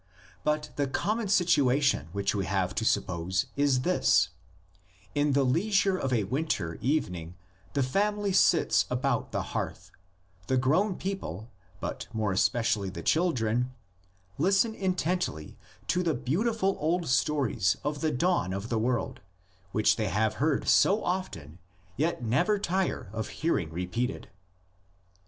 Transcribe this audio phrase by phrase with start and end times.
[0.43, 4.29] But the common situation which we have to suppose is this:
[5.13, 7.35] In the leisure of a winter even ing
[7.73, 9.91] the family sits about the hearth;
[10.47, 13.73] the grown people, but more especially the children,
[14.39, 15.55] listen intently
[15.89, 19.19] to the beautiful old stories of the dawn of the world,
[19.71, 21.59] which they have heard so often
[21.95, 24.29] yet never tire of hearing repeated.